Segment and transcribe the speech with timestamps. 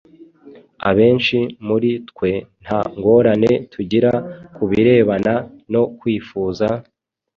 [0.89, 2.31] Abenshi muri twe
[2.63, 4.11] nta ngorane tugira
[4.55, 5.33] kubirebana
[5.73, 6.67] no kwifuza,